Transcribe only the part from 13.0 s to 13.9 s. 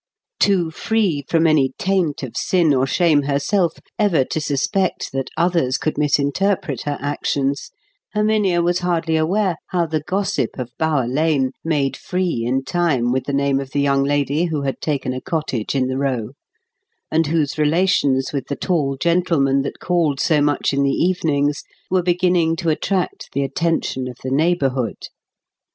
with the name of the